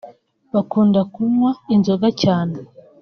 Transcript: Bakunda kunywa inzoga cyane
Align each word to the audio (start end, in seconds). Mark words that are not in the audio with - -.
Bakunda 0.53 0.99
kunywa 1.13 1.51
inzoga 1.75 2.07
cyane 2.21 2.57